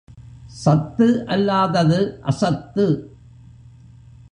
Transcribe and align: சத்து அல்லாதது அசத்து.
சத்து 0.61 1.07
அல்லாதது 1.27 1.99
அசத்து. 2.23 2.87